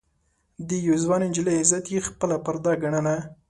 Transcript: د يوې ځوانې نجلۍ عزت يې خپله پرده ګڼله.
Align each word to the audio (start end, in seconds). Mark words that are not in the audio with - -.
د 0.67 0.69
يوې 0.85 0.97
ځوانې 1.03 1.27
نجلۍ 1.31 1.55
عزت 1.61 1.85
يې 1.93 1.99
خپله 2.07 2.35
پرده 2.45 2.73
ګڼله. 2.81 3.15